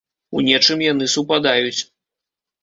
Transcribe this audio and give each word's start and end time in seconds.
У 0.37 0.41
нечым 0.47 0.81
яны 0.85 1.09
супадаюць. 1.17 1.81